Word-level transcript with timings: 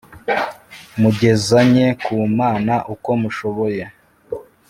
mugezanye 1.01 1.85
ku 2.03 2.15
mana 2.39 2.73
uko 2.93 3.09
mushoboye 3.21 3.83